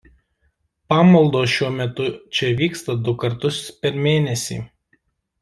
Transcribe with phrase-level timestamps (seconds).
[0.93, 2.07] Pamaldos šiuo metu
[2.39, 4.61] čia vyksta du kartus per mėnesį.